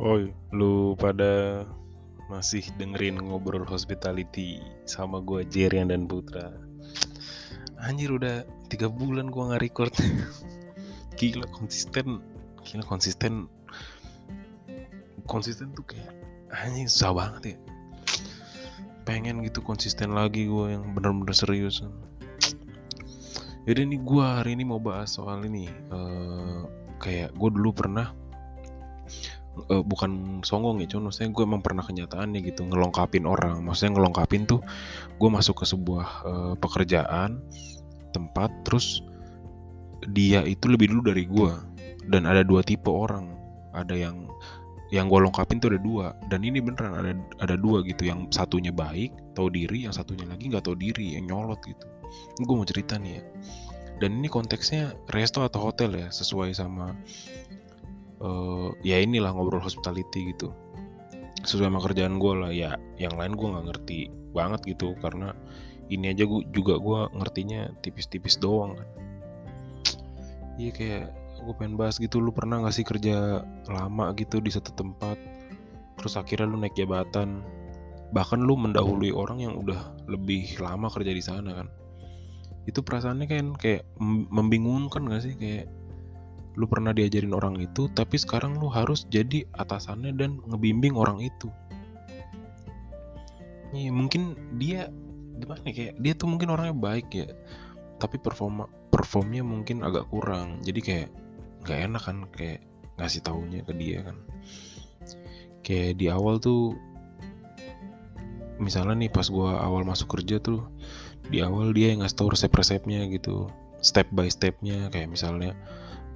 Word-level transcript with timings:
Oi, 0.00 0.32
lu 0.56 0.96
pada 0.96 1.60
masih 2.32 2.64
dengerin 2.80 3.20
ngobrol 3.20 3.68
hospitality 3.68 4.56
sama 4.88 5.20
gue 5.20 5.44
Jerian 5.44 5.92
dan 5.92 6.08
Putra. 6.08 6.56
Anjir 7.84 8.16
udah 8.16 8.40
tiga 8.72 8.88
bulan 8.88 9.28
gue 9.28 9.44
nggak 9.44 9.60
record. 9.60 9.92
Gila 11.20 11.44
konsisten, 11.52 12.16
gila 12.64 12.80
konsisten, 12.88 13.44
konsisten 15.28 15.68
tuh 15.76 15.84
kayak 15.84 16.16
anjing 16.48 16.88
susah 16.88 17.12
banget 17.12 17.42
ya. 17.44 17.56
Pengen 19.04 19.44
gitu 19.44 19.60
konsisten 19.60 20.16
lagi 20.16 20.48
gue 20.48 20.80
yang 20.80 20.96
bener-bener 20.96 21.36
serius. 21.36 21.84
Jadi 23.68 23.84
ini 23.84 24.00
gue 24.00 24.24
hari 24.24 24.56
ini 24.56 24.64
mau 24.64 24.80
bahas 24.80 25.12
soal 25.12 25.44
ini. 25.44 25.68
Uh, 25.92 26.64
kayak 27.04 27.36
gue 27.36 27.50
dulu 27.52 27.76
pernah 27.76 28.16
uh, 29.56 29.82
bukan 29.82 30.40
songong 30.46 30.80
ya 30.82 30.86
cuman 30.94 31.10
maksudnya 31.10 31.30
gue 31.34 31.44
emang 31.44 31.62
pernah 31.62 31.84
kenyataannya 31.84 32.40
gitu 32.44 32.66
ngelongkapin 32.66 33.24
orang. 33.26 33.62
Maksudnya 33.64 33.98
ngelongkapin 33.98 34.46
tuh 34.46 34.60
gue 35.18 35.30
masuk 35.30 35.62
ke 35.62 35.64
sebuah 35.68 36.06
uh, 36.24 36.54
pekerjaan 36.56 37.42
tempat 38.10 38.50
terus 38.66 39.04
dia 40.10 40.42
itu 40.42 40.66
lebih 40.66 40.90
dulu 40.90 41.12
dari 41.12 41.28
gue 41.28 41.52
dan 42.08 42.24
ada 42.26 42.46
dua 42.46 42.64
tipe 42.64 42.88
orang. 42.88 43.36
Ada 43.70 43.94
yang 43.94 44.26
yang 44.90 45.06
gue 45.06 45.22
lengkapin 45.22 45.62
tuh 45.62 45.70
ada 45.70 45.80
dua. 45.80 46.06
Dan 46.26 46.42
ini 46.42 46.58
beneran 46.58 46.96
ada 46.98 47.12
ada 47.38 47.54
dua 47.54 47.86
gitu. 47.86 48.06
Yang 48.06 48.34
satunya 48.34 48.74
baik 48.74 49.14
tahu 49.38 49.52
diri 49.52 49.86
yang 49.86 49.94
satunya 49.94 50.26
lagi 50.26 50.50
nggak 50.50 50.66
tahu 50.66 50.76
diri 50.78 51.18
yang 51.18 51.30
nyolot 51.30 51.60
gitu. 51.62 51.86
Gue 52.42 52.54
mau 52.54 52.66
cerita 52.66 52.98
nih 52.98 53.20
ya. 53.20 53.24
Dan 54.00 54.24
ini 54.24 54.32
konteksnya 54.32 54.96
resto 55.12 55.44
atau 55.44 55.70
hotel 55.70 55.92
ya 55.92 56.08
sesuai 56.08 56.56
sama 56.56 56.96
uh, 58.20 58.70
ya 58.84 59.00
inilah 59.00 59.32
ngobrol 59.32 59.60
hospitality 59.60 60.32
gitu. 60.36 60.52
Sesuai 61.44 61.72
sama 61.72 61.80
kerjaan 61.80 62.20
gue 62.20 62.32
lah 62.36 62.52
ya 62.52 62.76
yang 63.00 63.16
lain 63.16 63.32
gue 63.34 63.48
nggak 63.48 63.66
ngerti 63.72 63.98
banget 64.36 64.60
gitu 64.76 64.94
karena 65.00 65.32
ini 65.90 66.14
aja 66.14 66.22
gue 66.28 66.46
juga 66.54 66.78
gue 66.78 67.00
ngertinya 67.16 67.72
tipis-tipis 67.82 68.38
doang 68.38 68.78
kan. 68.78 68.88
Iya 70.60 70.70
kayak 70.76 71.04
gue 71.40 71.54
pengen 71.56 71.80
bahas 71.80 71.96
gitu 71.96 72.20
lu 72.20 72.28
pernah 72.36 72.60
gak 72.60 72.76
sih 72.76 72.84
kerja 72.84 73.40
lama 73.64 74.12
gitu 74.12 74.44
di 74.44 74.52
satu 74.52 74.76
tempat 74.76 75.16
terus 75.96 76.20
akhirnya 76.20 76.46
lu 76.48 76.60
naik 76.60 76.76
jabatan? 76.76 77.40
Bahkan 78.12 78.42
lu 78.42 78.58
mendahului 78.58 79.14
orang 79.14 79.38
yang 79.40 79.54
udah 79.56 79.96
lebih 80.10 80.58
lama 80.60 80.92
kerja 80.92 81.12
di 81.12 81.24
sana 81.24 81.64
kan. 81.64 81.68
Itu 82.68 82.84
perasaannya 82.84 83.26
kan 83.26 83.46
kayak 83.56 83.88
membingungkan 84.30 85.08
gak 85.08 85.24
sih? 85.24 85.34
Kayak 85.34 85.72
lu 86.60 86.68
pernah 86.68 86.92
diajarin 86.92 87.32
orang 87.32 87.56
itu 87.56 87.88
tapi 87.96 88.20
sekarang 88.20 88.60
lu 88.60 88.68
harus 88.68 89.08
jadi 89.08 89.48
atasannya 89.56 90.12
dan 90.12 90.44
ngebimbing 90.44 90.92
orang 90.92 91.24
itu. 91.24 91.48
Iya 93.72 93.88
mungkin 93.88 94.36
dia 94.60 94.92
gimana 95.40 95.64
ya, 95.64 95.72
kayak 95.72 95.94
dia 96.04 96.12
tuh 96.12 96.28
mungkin 96.28 96.52
orangnya 96.52 96.76
baik 96.76 97.08
ya 97.16 97.32
tapi 97.96 98.20
performa 98.20 98.68
performnya 98.92 99.40
mungkin 99.40 99.80
agak 99.80 100.08
kurang. 100.12 100.60
Jadi 100.60 100.80
kayak 100.84 101.08
nggak 101.64 101.78
enak 101.88 102.02
kan 102.02 102.16
kayak 102.36 102.60
ngasih 103.00 103.24
taunya 103.24 103.64
ke 103.64 103.72
dia 103.72 104.04
kan. 104.04 104.16
Kayak 105.64 105.96
di 105.96 106.06
awal 106.12 106.36
tuh 106.36 106.76
misalnya 108.60 108.92
nih 109.00 109.12
pas 109.12 109.28
gua 109.32 109.64
awal 109.64 109.88
masuk 109.88 110.12
kerja 110.20 110.36
tuh 110.36 110.68
di 111.32 111.40
awal 111.40 111.72
dia 111.72 111.96
yang 111.96 112.04
ngasih 112.04 112.16
tau 112.20 112.28
resep-resepnya 112.28 113.08
gitu 113.08 113.48
step 113.80 114.08
by 114.12 114.28
stepnya. 114.28 114.92
Kayak 114.92 115.16
misalnya 115.16 115.52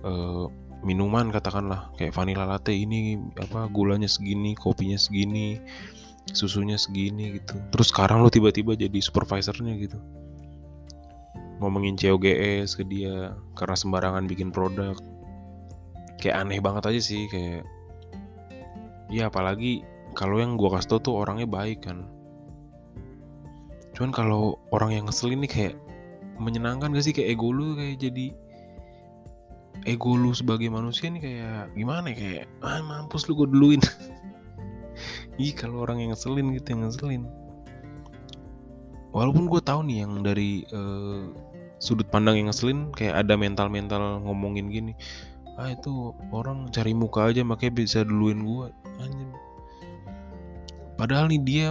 uh, 0.05 0.47
minuman 0.85 1.33
katakanlah 1.33 1.89
kayak 1.97 2.13
vanilla 2.13 2.45
latte 2.45 2.71
ini 2.77 3.17
apa 3.41 3.67
gulanya 3.73 4.07
segini 4.07 4.53
kopinya 4.53 5.01
segini 5.01 5.57
susunya 6.33 6.77
segini 6.77 7.41
gitu. 7.41 7.57
Terus 7.73 7.89
sekarang 7.93 8.25
lo 8.25 8.29
tiba-tiba 8.33 8.77
jadi 8.77 8.97
supervisornya 9.01 9.77
gitu. 9.81 9.99
Ngomongin 11.61 11.97
COGS 11.97 12.77
ke 12.77 12.85
dia 12.85 13.33
karena 13.57 13.77
sembarangan 13.77 14.25
bikin 14.29 14.53
produk. 14.53 14.97
Kayak 16.21 16.49
aneh 16.49 16.61
banget 16.61 16.89
aja 16.89 17.01
sih 17.01 17.29
kayak 17.29 17.65
ya 19.13 19.29
apalagi 19.29 19.85
kalau 20.17 20.41
yang 20.41 20.57
gua 20.57 20.79
kasih 20.79 20.97
tau 20.97 21.01
tuh 21.13 21.15
orangnya 21.21 21.45
baik 21.45 21.85
kan. 21.85 22.09
Cuman 23.93 24.11
kalau 24.11 24.57
orang 24.73 24.97
yang 24.97 25.05
ngeselin 25.07 25.45
nih 25.45 25.53
kayak 25.53 25.75
menyenangkan 26.41 26.91
gak 26.93 27.05
sih? 27.05 27.15
Kayak 27.15 27.39
ego 27.39 27.53
lu 27.53 27.79
kayak 27.79 28.01
jadi 28.01 28.35
ego 29.85 30.17
lu 30.17 30.33
sebagai 30.33 30.69
manusia 30.73 31.13
nih 31.13 31.23
kayak 31.23 31.77
gimana 31.77 32.13
ya 32.13 32.17
kayak 32.17 32.45
ah 32.65 32.81
mampus 32.81 33.29
lu 33.29 33.37
gue 33.37 33.49
duluin. 33.49 33.83
Ih 35.43 35.53
kalau 35.53 35.85
orang 35.85 36.01
yang 36.01 36.11
ngeselin 36.13 36.55
gitu 36.57 36.67
yang 36.73 36.83
ngeselin. 36.89 37.23
Walaupun 39.15 39.47
gue 39.47 39.63
tahu 39.63 39.87
nih 39.87 40.03
yang 40.03 40.27
dari 40.27 40.67
uh, 40.75 41.31
sudut 41.79 42.09
pandang 42.09 42.41
yang 42.41 42.49
ngeselin 42.51 42.91
kayak 42.97 43.23
ada 43.27 43.37
mental-mental 43.37 44.25
ngomongin 44.25 44.73
gini 44.73 44.93
ah 45.55 45.71
itu 45.71 46.11
orang 46.35 46.67
cari 46.75 46.91
muka 46.91 47.31
aja 47.31 47.47
makanya 47.47 47.79
bisa 47.79 48.03
duluin 48.03 48.43
gue 48.43 48.67
anjir 48.99 49.31
padahal 50.99 51.31
nih 51.31 51.41
dia 51.47 51.67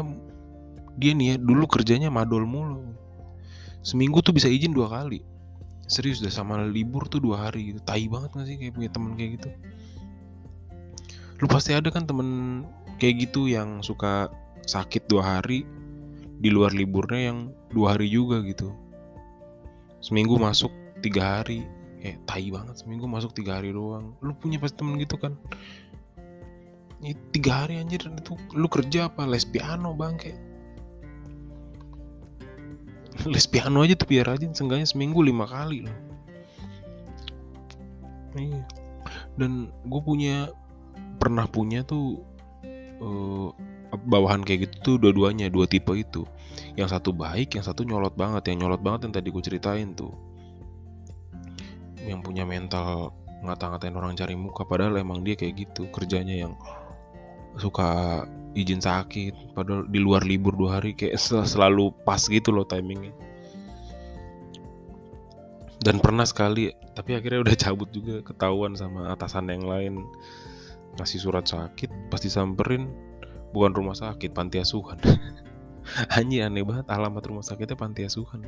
dia 0.96 1.12
nih 1.12 1.36
ya 1.36 1.36
dulu 1.42 1.66
kerjanya 1.66 2.14
madol 2.14 2.46
mulu. 2.46 2.94
Seminggu 3.84 4.24
tuh 4.24 4.32
bisa 4.32 4.48
izin 4.48 4.72
dua 4.72 4.88
kali 4.88 5.26
serius 5.88 6.24
deh 6.24 6.32
sama 6.32 6.64
libur 6.64 7.06
tuh 7.12 7.20
dua 7.20 7.50
hari 7.50 7.74
gitu. 7.74 7.80
Tai 7.84 8.04
banget 8.08 8.30
gak 8.34 8.48
sih 8.48 8.56
kayak 8.60 8.74
punya 8.76 8.90
temen 8.92 9.12
kayak 9.20 9.32
gitu? 9.40 9.50
Lu 11.44 11.46
pasti 11.52 11.76
ada 11.76 11.92
kan 11.92 12.08
temen 12.08 12.64
kayak 12.98 13.28
gitu 13.30 13.52
yang 13.52 13.84
suka 13.84 14.32
sakit 14.64 15.12
dua 15.12 15.40
hari 15.40 15.68
di 16.40 16.50
luar 16.52 16.72
liburnya 16.72 17.32
yang 17.34 17.40
dua 17.76 17.96
hari 17.96 18.08
juga 18.08 18.40
gitu. 18.44 18.72
Seminggu 20.00 20.40
masuk 20.40 20.72
tiga 21.04 21.42
hari. 21.42 21.64
Kayak 22.04 22.20
tai 22.28 22.52
banget 22.52 22.76
seminggu 22.84 23.08
masuk 23.08 23.32
tiga 23.32 23.64
hari 23.64 23.72
doang. 23.72 24.12
Lu 24.20 24.36
punya 24.36 24.60
pasti 24.60 24.84
temen 24.84 25.00
gitu 25.00 25.16
kan? 25.16 25.40
Ini 27.00 27.16
tiga 27.36 27.64
hari 27.64 27.80
anjir 27.80 28.04
itu 28.08 28.36
lu 28.56 28.68
kerja 28.68 29.08
apa? 29.12 29.24
Les 29.24 29.44
piano 29.48 29.96
bang 29.96 30.16
kayak 30.20 30.53
les 33.28 33.46
piano 33.48 33.84
aja 33.84 33.96
tuh 33.96 34.08
biar 34.10 34.28
rajin 34.28 34.52
seenggaknya 34.52 34.88
seminggu 34.88 35.24
lima 35.24 35.48
kali 35.48 35.88
loh. 35.88 35.98
Iya. 38.36 38.62
Dan 39.40 39.72
gue 39.88 40.02
punya 40.04 40.50
pernah 41.22 41.48
punya 41.48 41.86
tuh 41.86 42.20
uh, 43.00 43.50
bawahan 44.10 44.42
kayak 44.42 44.68
gitu 44.70 44.76
tuh 44.82 44.96
dua-duanya 45.00 45.48
dua 45.54 45.70
tipe 45.70 45.94
itu. 45.96 46.26
Yang 46.76 47.00
satu 47.00 47.14
baik 47.14 47.56
yang 47.56 47.66
satu 47.66 47.86
nyolot 47.86 48.18
banget. 48.18 48.50
Yang 48.52 48.58
nyolot 48.66 48.82
banget 48.82 49.00
yang 49.10 49.14
tadi 49.16 49.28
gue 49.30 49.44
ceritain 49.44 49.90
tuh. 49.96 50.14
Yang 52.04 52.20
punya 52.26 52.44
mental 52.44 53.16
ngata-ngatain 53.44 53.96
orang 53.96 54.16
cari 54.16 54.36
muka 54.40 54.64
padahal 54.64 54.96
emang 54.96 55.20
dia 55.20 55.36
kayak 55.36 55.68
gitu 55.68 55.92
kerjanya 55.92 56.48
yang 56.48 56.56
suka 57.58 58.24
izin 58.54 58.82
sakit 58.82 59.58
padahal 59.58 59.90
di 59.90 59.98
luar 59.98 60.22
libur 60.26 60.54
dua 60.54 60.78
hari 60.82 60.94
kayak 60.94 61.18
selalu 61.22 61.94
pas 62.06 62.22
gitu 62.22 62.54
loh 62.54 62.66
timingnya. 62.66 63.14
Dan 65.84 66.00
pernah 66.00 66.24
sekali 66.24 66.72
tapi 66.96 67.18
akhirnya 67.18 67.44
udah 67.44 67.56
cabut 67.58 67.90
juga 67.92 68.24
ketahuan 68.24 68.78
sama 68.78 69.12
atasan 69.12 69.50
yang 69.52 69.66
lain. 69.68 70.06
Ngasih 70.94 71.26
surat 71.26 71.50
sakit 71.50 72.14
pasti 72.14 72.30
samperin 72.30 72.86
bukan 73.52 73.74
rumah 73.74 73.98
sakit 73.98 74.32
panti 74.32 74.62
asuhan. 74.62 75.02
Hanya 76.16 76.48
aneh 76.48 76.64
banget 76.64 76.88
alamat 76.88 77.24
rumah 77.28 77.44
sakitnya 77.44 77.76
panti 77.76 78.08
asuhan. 78.08 78.46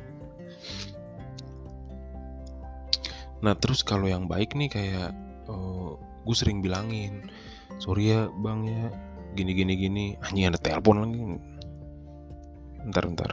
Nah 3.44 3.54
terus 3.58 3.84
kalau 3.84 4.08
yang 4.08 4.24
baik 4.24 4.56
nih 4.56 4.70
kayak 4.72 5.10
uh, 5.50 5.52
eh, 5.52 5.90
gue 6.00 6.36
sering 6.36 6.64
bilangin 6.64 7.28
sorry 7.78 8.14
ya 8.14 8.30
bang 8.40 8.60
ya. 8.66 8.84
Gini 9.36 9.52
gini 9.52 9.72
gini. 9.76 10.04
Hanya 10.24 10.54
ada 10.54 10.58
telepon 10.58 11.02
lagi. 11.02 11.20
Bentar 12.86 13.04
bentar. 13.06 13.30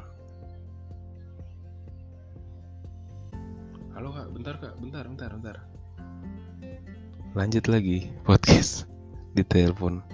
Halo 3.93 4.09
kak. 4.11 4.27
Bentar 4.33 4.55
kak. 4.59 4.73
Bentar 4.81 5.03
bentar 5.07 5.29
bentar. 5.37 5.57
Lanjut 7.33 7.65
lagi 7.65 8.13
podcast 8.21 8.85
di 9.33 9.41
telepon. 9.41 10.05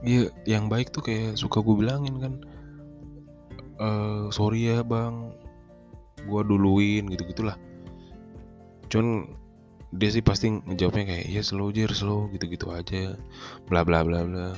Iya, 0.00 0.32
yang 0.48 0.72
baik 0.72 0.94
tuh 0.94 1.04
kayak 1.04 1.36
suka 1.36 1.60
gue 1.60 1.76
bilangin 1.76 2.16
kan, 2.16 2.34
e, 3.76 3.88
sorry 4.32 4.72
ya 4.72 4.80
bang, 4.80 5.28
gue 6.24 6.40
duluin 6.46 7.04
gitu 7.12 7.26
gitulah. 7.28 7.58
Cuman 8.88 9.28
dia 9.90 10.10
sih 10.14 10.22
pasti 10.22 10.54
ngejawabnya 10.54 11.04
kayak 11.10 11.26
ya 11.26 11.42
slow 11.42 11.74
jer 11.74 11.90
slow 11.90 12.30
gitu-gitu 12.30 12.70
aja. 12.70 13.18
Bla 13.66 13.82
bla 13.82 14.06
bla 14.06 14.22
bla. 14.22 14.54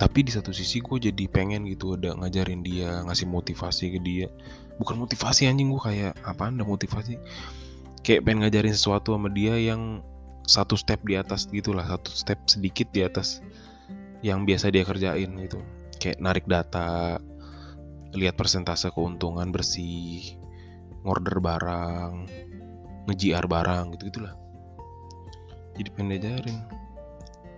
Tapi 0.00 0.24
di 0.24 0.32
satu 0.32 0.48
sisi 0.48 0.80
gue 0.80 0.96
jadi 0.96 1.28
pengen 1.28 1.68
gitu 1.68 1.92
ada 1.92 2.16
ngajarin 2.16 2.64
dia 2.64 3.04
ngasih 3.04 3.28
motivasi 3.28 3.92
ke 3.92 4.00
dia. 4.00 4.32
Bukan 4.80 4.96
motivasi 4.96 5.44
anjing 5.44 5.68
gue 5.68 5.82
kayak 5.84 6.16
apa 6.24 6.48
anda 6.48 6.64
motivasi? 6.64 7.20
Kayak 8.00 8.24
pengen 8.24 8.48
ngajarin 8.48 8.72
sesuatu 8.72 9.12
sama 9.12 9.28
dia 9.28 9.60
yang 9.60 10.00
satu 10.48 10.72
step 10.72 11.04
di 11.04 11.20
atas 11.20 11.44
gitulah 11.52 11.84
satu 11.84 12.08
step 12.16 12.40
sedikit 12.48 12.88
di 12.96 13.04
atas 13.04 13.44
yang 14.24 14.48
biasa 14.48 14.72
dia 14.72 14.88
kerjain 14.88 15.36
gitu. 15.36 15.60
Kayak 16.00 16.16
narik 16.16 16.44
data 16.48 17.20
lihat 18.16 18.40
persentase 18.40 18.88
keuntungan 18.88 19.52
bersih 19.52 20.40
ngorder 21.04 21.44
barang 21.44 22.24
nge 23.10 23.46
barang 23.50 23.84
gitu 23.96 24.02
gitulah. 24.08 24.34
Jadi 25.74 25.88
pengen 25.94 26.08
diajarin. 26.14 26.58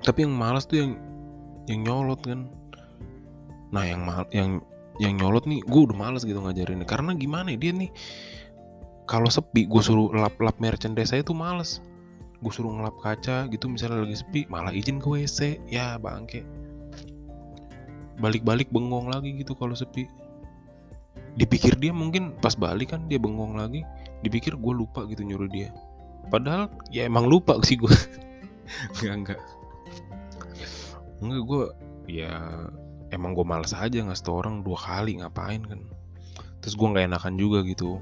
Tapi 0.02 0.18
yang 0.24 0.34
malas 0.34 0.64
tuh 0.64 0.80
yang 0.80 0.92
yang 1.68 1.80
nyolot 1.84 2.20
kan. 2.24 2.48
Nah 3.72 3.84
yang 3.86 4.02
mal 4.02 4.24
yang 4.34 4.60
yang 5.00 5.16
nyolot 5.16 5.48
nih 5.48 5.64
gue 5.64 5.80
udah 5.88 5.96
males 5.96 6.22
gitu 6.24 6.36
ngajarin 6.36 6.84
karena 6.84 7.16
gimana 7.16 7.56
ya 7.56 7.58
dia 7.58 7.72
nih 7.72 7.88
kalau 9.08 9.32
sepi 9.32 9.64
gue 9.64 9.80
suruh 9.80 10.12
lap 10.12 10.36
lap 10.36 10.60
merchandise 10.60 11.16
saya 11.16 11.24
tuh 11.24 11.32
males 11.32 11.80
gue 12.42 12.52
suruh 12.52 12.74
ngelap 12.74 12.98
kaca 13.00 13.46
gitu 13.48 13.70
misalnya 13.70 14.02
lagi 14.02 14.18
sepi 14.18 14.50
malah 14.50 14.74
izin 14.74 14.98
ke 14.98 15.06
WC 15.06 15.62
ya 15.70 15.96
bangke. 15.96 16.42
Balik-balik 18.18 18.68
bengong 18.74 19.08
lagi 19.08 19.34
gitu 19.38 19.54
kalau 19.54 19.72
sepi 19.78 20.10
dipikir 21.36 21.80
dia 21.80 21.92
mungkin 21.94 22.36
pas 22.38 22.52
balik 22.52 22.92
kan 22.92 23.08
dia 23.08 23.16
bengong 23.16 23.56
lagi. 23.56 23.84
Dipikir 24.20 24.54
gue 24.56 24.72
lupa 24.74 25.04
gitu 25.08 25.24
nyuruh 25.24 25.48
dia. 25.48 25.72
Padahal 26.28 26.70
ya 26.92 27.08
emang 27.08 27.26
lupa 27.26 27.58
sih 27.64 27.80
gue 27.80 27.90
enggak 29.00 29.14
enggak. 29.16 29.40
Enggak 31.22 31.42
gue 31.42 31.62
ya 32.10 32.32
emang 33.12 33.36
gue 33.36 33.44
males 33.44 33.72
aja 33.74 33.98
ngasih 34.00 34.24
tau 34.24 34.40
orang 34.40 34.62
dua 34.62 34.78
kali 34.78 35.20
ngapain 35.20 35.62
kan. 35.64 35.80
Terus 36.62 36.74
gue 36.78 36.88
nggak 36.88 37.10
enakan 37.10 37.34
juga 37.40 37.64
gitu. 37.66 37.98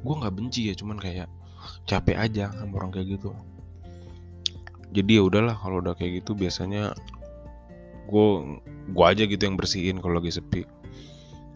Gue 0.00 0.14
nggak 0.16 0.34
benci 0.34 0.72
ya 0.72 0.74
cuman 0.74 0.96
kayak 0.96 1.28
capek 1.84 2.16
aja 2.16 2.48
sama 2.56 2.80
orang 2.80 2.90
kayak 2.94 3.20
gitu. 3.20 3.36
Jadi 4.90 5.20
ya 5.20 5.22
udahlah 5.22 5.54
kalau 5.54 5.78
udah 5.84 5.94
kayak 5.94 6.24
gitu 6.24 6.34
biasanya 6.34 6.96
gue 8.10 8.26
gue 8.90 9.04
aja 9.06 9.22
gitu 9.22 9.42
yang 9.46 9.54
bersihin 9.54 10.02
kalau 10.02 10.18
lagi 10.18 10.34
sepi 10.34 10.66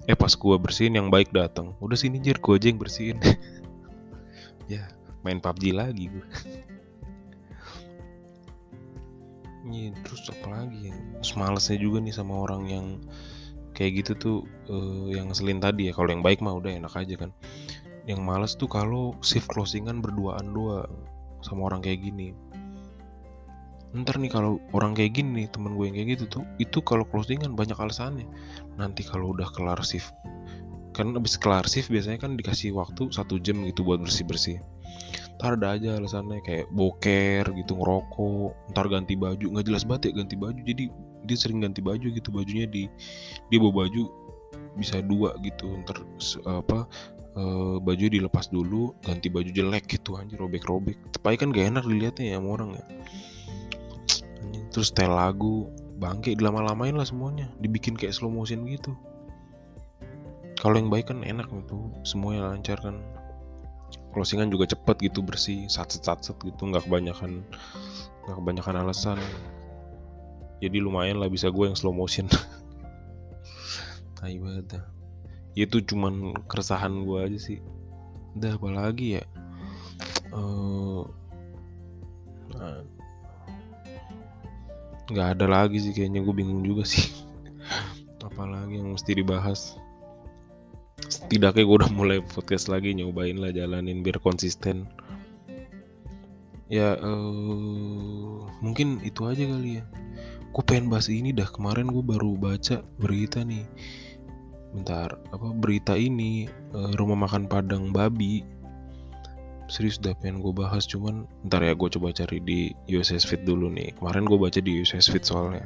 eh 0.05 0.17
pas 0.17 0.33
gue 0.33 0.57
bersihin 0.61 1.01
yang 1.01 1.09
baik 1.09 1.33
datang 1.33 1.73
udah 1.81 1.97
sini 1.97 2.21
jir. 2.21 2.37
Gue 2.41 2.61
aja 2.61 2.69
yang 2.69 2.81
bersihin. 2.81 3.19
Ya 4.65 4.89
main 5.21 5.45
PUBG 5.45 5.77
lagi 5.77 6.09
gue 6.09 6.25
ini 9.65 9.93
terus 10.05 10.25
apa 10.33 10.47
lagi 10.53 10.89
ya? 10.89 10.97
terus 11.21 11.37
malesnya 11.37 11.77
juga 11.81 12.01
nih 12.01 12.17
sama 12.17 12.49
orang 12.49 12.63
yang 12.69 12.87
kayak 13.77 14.05
gitu 14.05 14.13
tuh 14.17 14.39
uh, 14.71 15.11
yang 15.11 15.29
selin 15.35 15.59
tadi 15.59 15.91
ya. 15.91 15.93
Kalau 15.93 16.09
yang 16.09 16.23
baik 16.23 16.39
mah 16.41 16.55
udah 16.55 16.71
enak 16.71 16.95
aja 16.95 17.19
kan. 17.19 17.35
Yang 18.07 18.21
males 18.23 18.53
tuh 18.55 18.71
kalau 18.71 19.17
shift 19.21 19.51
closingan 19.51 19.99
berduaan 19.99 20.55
doang 20.55 20.89
sama 21.45 21.69
orang 21.69 21.85
kayak 21.85 22.01
gini 22.01 22.33
ntar 23.95 24.19
nih 24.19 24.31
kalau 24.31 24.59
orang 24.75 24.93
kayak 24.99 25.23
gini 25.23 25.45
nih 25.45 25.47
temen 25.55 25.79
gue 25.79 25.87
yang 25.87 25.97
kayak 25.97 26.09
gitu 26.19 26.25
tuh 26.41 26.45
itu 26.59 26.83
kalau 26.83 27.07
closingan 27.07 27.55
banyak 27.55 27.79
alasannya. 27.79 28.27
Nanti 28.75 29.07
kalau 29.07 29.31
udah 29.31 29.47
kelar 29.55 29.79
shift 29.87 30.11
kan 30.95 31.11
abis 31.15 31.35
kelar 31.35 31.67
shift 31.67 31.91
biasanya 31.91 32.23
kan 32.23 32.39
dikasih 32.39 32.71
waktu 32.71 33.11
satu 33.11 33.43
jam 33.43 33.67
gitu 33.67 33.83
buat 33.83 33.99
bersih 33.99 34.23
bersih 34.27 34.59
ntar 35.35 35.59
ada 35.59 35.75
aja 35.75 35.99
alasannya 35.99 36.39
kayak 36.47 36.71
boker 36.71 37.43
gitu 37.59 37.75
ngerokok 37.75 38.55
ntar 38.75 38.87
ganti 38.87 39.19
baju. 39.19 39.47
Nggak 39.51 39.67
jelas 39.67 39.83
banget 39.83 40.11
ya 40.11 40.23
ganti 40.23 40.37
baju 40.39 40.61
jadi 40.63 40.85
dia 41.27 41.37
sering 41.39 41.59
ganti 41.63 41.83
baju 41.83 42.07
gitu 42.07 42.29
bajunya 42.31 42.67
di 42.71 42.87
dia 43.51 43.59
bawa 43.59 43.87
baju 43.87 44.03
bisa 44.79 45.03
dua 45.03 45.35
gitu 45.43 45.67
ntar 45.83 46.03
apa 46.47 46.87
uh, 47.35 47.77
baju 47.83 48.05
dilepas 48.07 48.51
dulu 48.51 48.95
ganti 49.03 49.27
baju 49.31 49.51
jelek 49.51 49.91
gitu 49.91 50.15
anjir 50.15 50.39
robek-robek. 50.39 50.99
Tapi 51.11 51.35
kan 51.39 51.51
gak 51.51 51.75
enak 51.75 51.85
dilihatnya 51.87 52.35
ya 52.35 52.37
sama 52.39 52.49
orang 52.55 52.71
ya 52.79 52.85
terus 54.75 54.91
setel 54.91 55.15
lagu 55.15 55.71
bangke 56.03 56.35
dilama-lamain 56.35 56.99
lah 56.99 57.07
semuanya. 57.07 57.47
Dibikin 57.63 57.95
kayak 57.95 58.19
slow 58.19 58.35
motion 58.35 58.67
gitu. 58.67 58.91
Kalau 60.59 60.75
yang 60.75 60.91
baik 60.91 61.15
kan 61.15 61.23
enak 61.23 61.47
gitu. 61.47 61.95
Semuanya 62.03 62.51
lancar 62.51 62.83
kan. 62.83 62.99
Closingan 64.11 64.51
juga 64.51 64.67
cepet 64.67 65.07
gitu 65.07 65.23
bersih. 65.23 65.71
Satset 65.71 66.03
satset 66.03 66.35
gitu 66.43 66.67
nggak 66.67 66.91
kebanyakan 66.91 67.47
nggak 68.27 68.37
kebanyakan 68.43 68.83
alasan. 68.83 69.19
Jadi 70.59 70.83
lumayan 70.83 71.23
lah 71.23 71.31
bisa 71.31 71.55
gue 71.55 71.71
yang 71.71 71.79
slow 71.79 71.95
motion. 71.95 72.27
Tai 74.19 74.35
banget 74.43 74.83
itu 75.55 75.79
cuman 75.87 76.35
keresahan 76.51 77.07
gue 77.07 77.19
aja 77.23 77.39
sih. 77.39 77.59
Udah 78.35 78.59
apalagi 78.59 79.23
ya? 79.23 79.25
Uh, 80.35 81.07
nah, 82.59 82.83
nggak 85.11 85.29
ada 85.37 85.47
lagi 85.47 85.77
sih 85.81 85.93
kayaknya 85.93 86.25
gue 86.25 86.35
bingung 86.35 86.65
juga 86.65 86.85
sih. 86.89 87.05
Apalagi 88.29 88.81
yang 88.81 88.97
mesti 88.97 89.13
dibahas. 89.13 89.77
Setidaknya 91.05 91.69
gue 91.69 91.77
udah 91.85 91.93
mulai 91.93 92.19
podcast 92.25 92.73
lagi 92.73 92.97
nyobain 92.97 93.37
lah 93.37 93.53
jalanin 93.53 94.01
biar 94.01 94.17
konsisten. 94.25 94.89
Ya 96.73 96.97
uh, 96.97 98.49
mungkin 98.65 99.05
itu 99.05 99.29
aja 99.29 99.45
kali 99.45 99.81
ya. 99.81 99.85
Gue 100.55 100.65
pengen 100.65 100.89
bahas 100.89 101.13
ini 101.13 101.37
dah 101.37 101.51
kemarin 101.53 101.93
gue 101.93 102.01
baru 102.01 102.41
baca 102.41 102.81
berita 102.97 103.45
nih. 103.45 103.69
Bentar 104.73 105.21
apa 105.31 105.53
berita 105.53 105.93
ini 105.95 106.49
uh, 106.73 106.97
rumah 106.97 107.29
makan 107.29 107.45
padang 107.47 107.93
babi 107.93 108.43
serius 109.67 109.97
udah 110.01 110.13
pengen 110.21 110.45
gue 110.45 110.53
bahas 110.53 110.85
cuman 110.85 111.25
ntar 111.49 111.65
ya 111.65 111.73
gue 111.73 111.89
coba 111.89 112.13
cari 112.13 112.39
di 112.41 112.73
USS 112.89 113.25
Fit 113.25 113.43
dulu 113.43 113.73
nih. 113.73 113.97
Kemarin 113.97 114.29
gue 114.29 114.39
baca 114.39 114.61
di 114.61 114.81
USS 114.85 115.09
Fit 115.09 115.25
soalnya. 115.25 115.65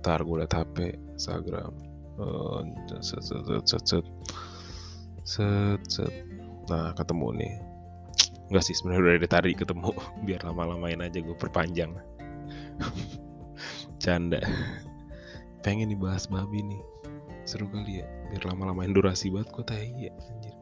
Ntar 0.00 0.24
gue 0.24 0.36
liat 0.40 0.52
HP 0.52 0.76
Instagram 1.16 1.72
uh, 2.18 2.60
set, 3.00 3.22
set, 3.24 3.42
set, 3.68 3.84
set, 3.86 4.06
set, 5.24 5.80
set, 5.88 6.12
nah 6.68 6.92
ketemu 6.96 7.28
nih. 7.40 7.52
Enggak 8.52 8.64
sih 8.68 8.74
sebenarnya 8.76 9.02
udah 9.02 9.14
ditarik 9.24 9.56
ketemu. 9.56 9.92
Biar 10.26 10.40
lama-lamain 10.44 11.00
aja 11.00 11.18
gue 11.20 11.36
perpanjang. 11.36 11.92
Canda. 14.02 14.42
Pengen 15.62 15.94
dibahas 15.94 16.26
babi 16.26 16.60
nih 16.66 16.91
seru 17.44 17.66
kali 17.68 18.02
ya 18.02 18.06
biar 18.30 18.42
lama-lamain 18.48 18.94
durasi 18.94 19.28
banget 19.28 19.48
kok 19.52 19.66
tai 19.68 19.92
ya 19.98 20.12
anjir. 20.30 20.54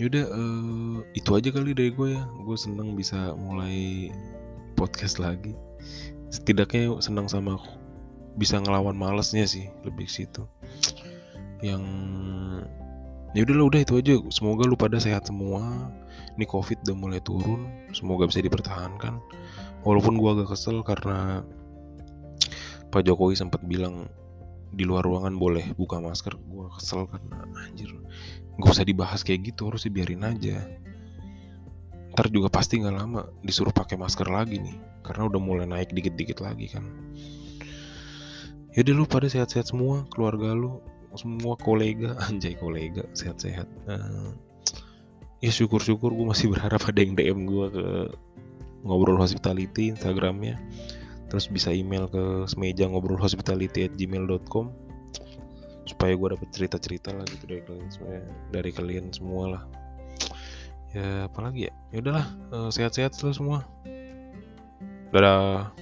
Yaudah 0.00 0.24
uh, 0.32 0.98
itu 1.12 1.30
aja 1.36 1.48
kali 1.52 1.76
dari 1.76 1.92
gue 1.92 2.16
ya. 2.16 2.24
Gue 2.42 2.56
seneng 2.56 2.96
bisa 2.96 3.36
mulai 3.36 4.08
podcast 4.74 5.20
lagi. 5.20 5.52
Setidaknya 6.32 6.96
seneng 7.04 7.28
sama 7.28 7.60
bisa 8.40 8.56
ngelawan 8.56 8.96
malesnya 8.96 9.44
sih 9.44 9.68
Lebih 9.84 10.08
situ. 10.08 10.48
Yang 11.60 11.84
ya 13.36 13.44
udah 13.44 13.68
udah 13.68 13.80
itu 13.84 13.94
aja. 14.00 14.14
Semoga 14.32 14.64
lu 14.64 14.74
pada 14.74 14.96
sehat 14.96 15.28
semua. 15.28 15.92
Ini 16.34 16.48
covid 16.48 16.80
udah 16.88 16.96
mulai 16.96 17.20
turun 17.20 17.68
semoga 17.92 18.24
bisa 18.24 18.40
dipertahankan. 18.40 19.20
Walaupun 19.84 20.16
gue 20.16 20.30
agak 20.40 20.56
kesel 20.56 20.80
karena 20.80 21.44
Pak 22.88 23.04
Jokowi 23.04 23.36
sempat 23.36 23.60
bilang 23.68 24.08
di 24.72 24.88
luar 24.88 25.04
ruangan 25.04 25.36
boleh 25.36 25.76
buka 25.76 26.00
masker. 26.00 26.34
Gue 26.48 26.66
kesel 26.72 27.04
karena 27.06 27.44
anjir 27.68 27.92
gak 28.56 28.72
usah 28.72 28.88
dibahas 28.88 29.20
kayak 29.20 29.52
gitu 29.52 29.68
harus 29.68 29.84
dibiarin 29.84 30.24
aja. 30.24 30.64
Ntar 32.12 32.28
juga 32.28 32.52
pasti 32.52 32.80
nggak 32.80 32.96
lama 32.96 33.24
disuruh 33.40 33.72
pakai 33.72 33.96
masker 33.96 34.28
lagi 34.28 34.60
nih 34.60 34.76
karena 35.00 35.28
udah 35.28 35.40
mulai 35.40 35.66
naik 35.68 35.92
dikit-dikit 35.92 36.44
lagi 36.44 36.68
kan. 36.68 36.84
Yaudah 38.72 38.94
lu 38.96 39.04
pada 39.04 39.28
sehat-sehat 39.28 39.68
semua 39.68 40.08
keluarga 40.08 40.56
lu 40.56 40.80
semua 41.12 41.60
kolega 41.60 42.16
anjay 42.28 42.56
kolega 42.56 43.04
sehat-sehat. 43.12 43.68
Uh, 43.84 44.32
ya 45.44 45.52
syukur-syukur 45.52 46.12
gue 46.14 46.26
masih 46.28 46.48
berharap 46.52 46.80
ada 46.88 47.00
yang 47.02 47.12
DM 47.18 47.44
gue 47.44 47.66
ke 47.68 47.86
ngobrol 48.86 49.18
hospitality 49.18 49.94
instagramnya 49.94 50.58
terus 51.32 51.48
bisa 51.48 51.72
email 51.72 52.12
ke 52.12 52.44
semeja 52.44 52.84
ngobrol 52.84 53.16
hospitality 53.16 53.88
at 53.88 53.96
gmail.com 53.96 54.68
supaya 55.88 56.12
gue 56.12 56.28
dapet 56.36 56.48
cerita-cerita 56.52 57.08
lah 57.16 57.24
gitu 57.24 57.48
dari 57.48 57.64
kalian 57.64 57.88
semua. 57.88 58.20
Dari 58.52 58.70
kalian 58.76 59.06
semua 59.16 59.44
lah. 59.56 59.62
Ya 60.92 61.24
apalagi 61.32 61.72
ya? 61.72 61.72
Ya 61.88 61.98
udahlah 62.04 62.26
uh, 62.52 62.68
sehat-sehat 62.68 63.16
selalu 63.16 63.32
semua. 63.32 63.58
Dadah 65.08 65.72